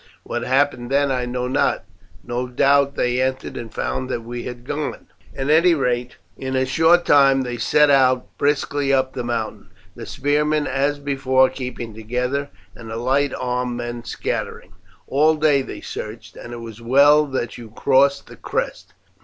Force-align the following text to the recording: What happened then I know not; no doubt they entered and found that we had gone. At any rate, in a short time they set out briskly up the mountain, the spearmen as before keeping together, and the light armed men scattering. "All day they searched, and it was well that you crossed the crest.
What 0.23 0.41
happened 0.41 0.89
then 0.89 1.11
I 1.11 1.27
know 1.27 1.47
not; 1.47 1.83
no 2.23 2.47
doubt 2.47 2.95
they 2.95 3.21
entered 3.21 3.55
and 3.55 3.71
found 3.71 4.09
that 4.09 4.23
we 4.23 4.45
had 4.45 4.63
gone. 4.65 5.05
At 5.37 5.51
any 5.51 5.75
rate, 5.75 6.17
in 6.35 6.55
a 6.55 6.65
short 6.65 7.05
time 7.05 7.43
they 7.43 7.57
set 7.59 7.91
out 7.91 8.35
briskly 8.39 8.91
up 8.91 9.13
the 9.13 9.23
mountain, 9.23 9.69
the 9.95 10.07
spearmen 10.07 10.65
as 10.65 10.97
before 10.97 11.49
keeping 11.51 11.93
together, 11.93 12.49
and 12.73 12.89
the 12.89 12.97
light 12.97 13.31
armed 13.39 13.77
men 13.77 14.03
scattering. 14.03 14.73
"All 15.05 15.35
day 15.35 15.61
they 15.61 15.81
searched, 15.81 16.35
and 16.35 16.51
it 16.51 16.61
was 16.61 16.81
well 16.81 17.27
that 17.27 17.59
you 17.59 17.69
crossed 17.69 18.25
the 18.25 18.37
crest. 18.37 18.95